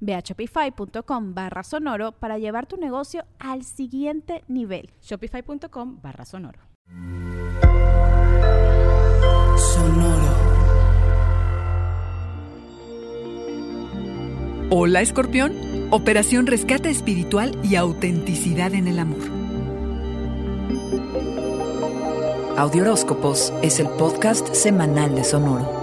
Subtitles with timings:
[0.00, 4.90] Ve a shopify.com barra sonoro para llevar tu negocio al siguiente nivel.
[5.02, 6.60] Shopify.com barra sonoro.
[9.56, 10.48] Sonoro.
[14.70, 15.54] Hola Escorpión,
[15.90, 19.38] Operación Rescate Espiritual y Autenticidad en el Amor.
[22.58, 25.77] Audioróscopos es el podcast semanal de Sonoro.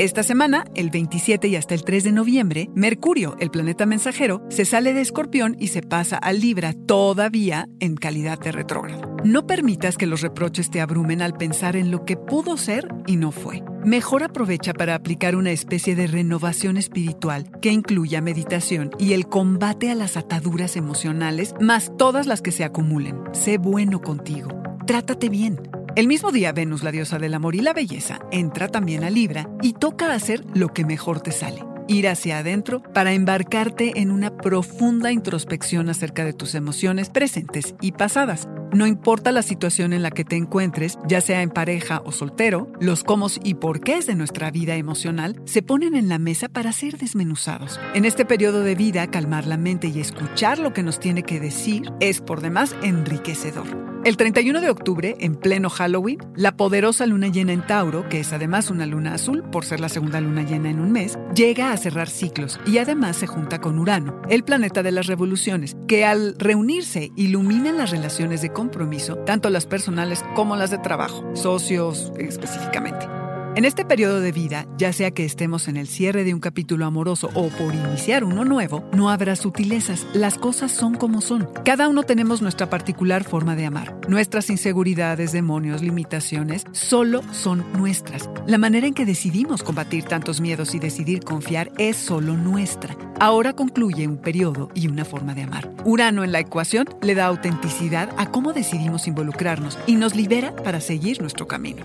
[0.00, 4.64] Esta semana, el 27 y hasta el 3 de noviembre, Mercurio, el planeta mensajero, se
[4.64, 9.14] sale de Escorpión y se pasa a Libra, todavía en calidad de retrógrado.
[9.24, 13.16] No permitas que los reproches te abrumen al pensar en lo que pudo ser y
[13.16, 13.62] no fue.
[13.84, 19.90] Mejor aprovecha para aplicar una especie de renovación espiritual que incluya meditación y el combate
[19.90, 23.18] a las ataduras emocionales, más todas las que se acumulen.
[23.32, 24.48] Sé bueno contigo.
[24.86, 25.60] Trátate bien.
[25.96, 29.50] El mismo día Venus, la diosa del amor y la belleza, entra también a Libra
[29.60, 31.64] y toca hacer lo que mejor te sale.
[31.88, 37.90] Ir hacia adentro para embarcarte en una profunda introspección acerca de tus emociones presentes y
[37.90, 38.48] pasadas.
[38.72, 42.70] No importa la situación en la que te encuentres, ya sea en pareja o soltero,
[42.78, 46.70] los cómo y por qué de nuestra vida emocional se ponen en la mesa para
[46.70, 47.80] ser desmenuzados.
[47.94, 51.40] En este periodo de vida, calmar la mente y escuchar lo que nos tiene que
[51.40, 53.89] decir es por demás enriquecedor.
[54.02, 58.32] El 31 de octubre, en pleno Halloween, la poderosa luna llena en Tauro, que es
[58.32, 61.76] además una luna azul por ser la segunda luna llena en un mes, llega a
[61.76, 66.34] cerrar ciclos y además se junta con Urano, el planeta de las revoluciones, que al
[66.38, 73.19] reunirse ilumina las relaciones de compromiso, tanto las personales como las de trabajo, socios específicamente.
[73.56, 76.86] En este periodo de vida, ya sea que estemos en el cierre de un capítulo
[76.86, 81.48] amoroso o por iniciar uno nuevo, no habrá sutilezas, las cosas son como son.
[81.64, 83.98] Cada uno tenemos nuestra particular forma de amar.
[84.08, 88.30] Nuestras inseguridades, demonios, limitaciones, solo son nuestras.
[88.46, 92.96] La manera en que decidimos combatir tantos miedos y decidir confiar es solo nuestra.
[93.18, 95.70] Ahora concluye un periodo y una forma de amar.
[95.84, 100.80] Urano en la ecuación le da autenticidad a cómo decidimos involucrarnos y nos libera para
[100.80, 101.84] seguir nuestro camino.